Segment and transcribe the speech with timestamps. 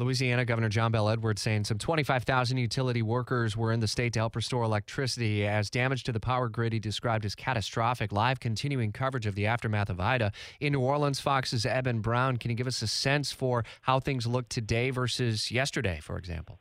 [0.00, 4.20] Louisiana Governor John Bell Edwards saying some 25,000 utility workers were in the state to
[4.20, 8.10] help restore electricity as damage to the power grid he described as catastrophic.
[8.10, 10.32] Live continuing coverage of the aftermath of Ida.
[10.58, 14.26] In New Orleans, Fox's Eben Brown, can you give us a sense for how things
[14.26, 16.58] look today versus yesterday, for example?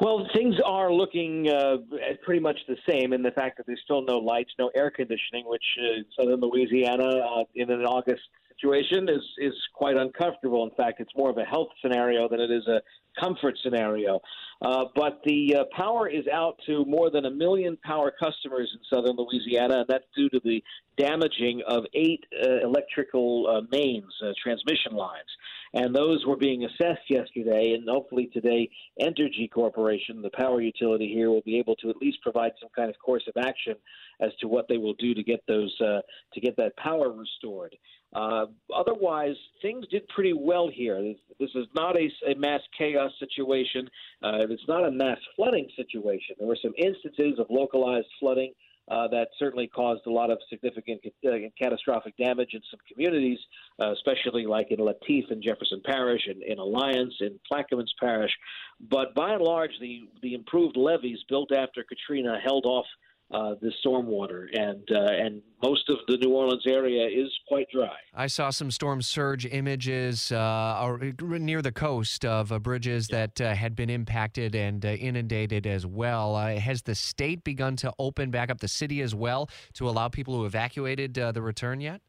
[0.00, 1.76] Well, things are looking uh,
[2.24, 5.44] pretty much the same in the fact that there's still no lights, no air conditioning,
[5.46, 8.22] which uh, southern Louisiana uh, in an August
[8.58, 10.64] situation is is quite uncomfortable.
[10.64, 12.80] In fact, it's more of a health scenario than it is a
[13.18, 14.20] comfort scenario.
[14.62, 18.80] Uh, but the uh, power is out to more than a million power customers in
[18.92, 20.62] southern Louisiana, and that's due to the
[20.98, 25.28] damaging of eight uh, electrical uh, mains, uh, transmission lines.
[25.74, 31.30] And those were being assessed yesterday, and hopefully today, Entergy Corporation, the power utility here,
[31.30, 33.74] will be able to at least provide some kind of course of action
[34.20, 36.00] as to what they will do to get those uh,
[36.32, 37.76] to get that power restored.
[38.14, 41.02] Uh, otherwise, things did pretty well here.
[41.02, 43.88] This, this is not a, a, mass chaos situation.
[44.22, 46.36] Uh, it's not a mass flooding situation.
[46.38, 48.54] There were some instances of localized flooding
[48.90, 53.38] uh, that certainly caused a lot of significant uh, catastrophic damage in some communities,
[53.80, 58.32] uh, especially like in Lafitte and Jefferson Parish and in Alliance in Plaquemines Parish.
[58.80, 62.86] But by and large, the the improved levees built after Katrina held off
[63.30, 67.94] uh, the stormwater, and uh, and most of the New Orleans area is quite dry.
[68.14, 73.26] I saw some storm surge images uh, near the coast of uh, bridges yeah.
[73.26, 76.36] that uh, had been impacted and uh, inundated as well.
[76.36, 80.34] has the state begun to open back up the city as well to allow people
[80.34, 82.00] who evacuated the return yet?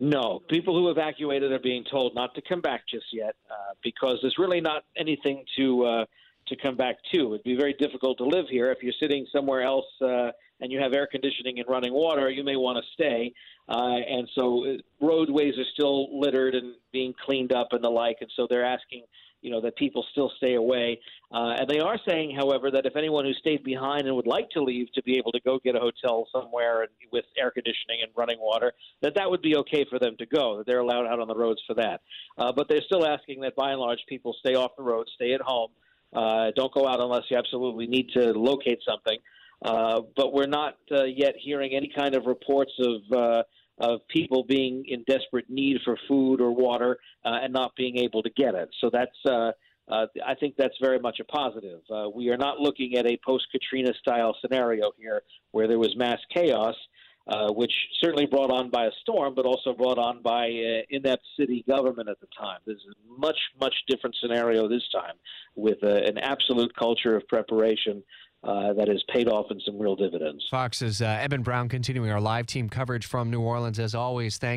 [0.00, 3.36] No, people who evacuated are being told not to come back just yet
[3.84, 6.06] because there's really not anything to
[6.48, 7.34] to come back to.
[7.34, 10.80] It'd be very difficult to live here if you're sitting somewhere else uh, and you
[10.80, 12.30] have air conditioning and running water.
[12.30, 13.32] You may want to stay,
[13.68, 18.18] uh, and so uh, roadways are still littered and being cleaned up and the like.
[18.20, 19.04] And so they're asking,
[19.42, 21.00] you know, that people still stay away.
[21.32, 24.48] Uh, and they are saying, however, that if anyone who stayed behind and would like
[24.50, 28.00] to leave to be able to go get a hotel somewhere and with air conditioning
[28.02, 30.58] and running water, that that would be okay for them to go.
[30.58, 32.00] That they're allowed out on the roads for that.
[32.38, 35.32] Uh, but they're still asking that by and large people stay off the road, stay
[35.32, 35.70] at home.
[36.14, 39.18] Uh, don't go out unless you absolutely need to locate something.
[39.64, 43.42] Uh, but we're not uh, yet hearing any kind of reports of uh,
[43.78, 48.22] of people being in desperate need for food or water uh, and not being able
[48.22, 48.68] to get it.
[48.80, 49.52] So that's uh,
[49.88, 51.80] uh, I think that's very much a positive.
[52.14, 56.18] We are not looking at a post Katrina style scenario here where there was mass
[56.32, 56.76] chaos
[57.26, 61.22] uh, which certainly brought on by a storm, but also brought on by uh, inept
[61.38, 62.58] city government at the time.
[62.66, 65.14] This is a much, much different scenario this time
[65.54, 68.02] with uh, an absolute culture of preparation.
[68.42, 70.46] Uh, that has paid off in some real dividends.
[70.50, 74.36] Fox's uh, Eben Brown continuing our live team coverage from New Orleans as always.
[74.36, 74.52] Thanks.